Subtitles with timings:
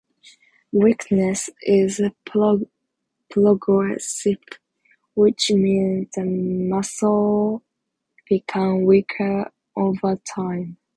[0.71, 4.39] Weakness is progressive,
[5.13, 7.61] which means the muscle
[8.27, 10.77] become weaker over time.